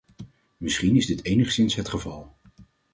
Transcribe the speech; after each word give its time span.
Misschien 0.57 0.95
is 0.95 1.05
dit 1.05 1.23
enigszins 1.23 1.75
het 1.75 1.89
geval. 1.89 2.35